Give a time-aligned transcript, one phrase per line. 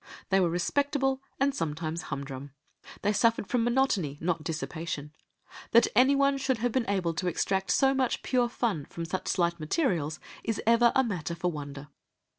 [0.29, 2.53] They were respectable and sometimes humdrum.
[3.03, 5.13] They suffered from monotony, not dissipation.
[5.73, 9.59] That anyone should have been able to extract so much pure fun from such slight
[9.59, 11.89] materials is ever matter for wonder.